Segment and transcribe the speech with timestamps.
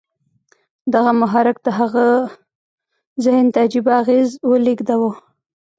[0.93, 2.05] دغه محرک د هغه
[3.23, 5.11] ذهن ته عجيبه اغېز ولېږداوه.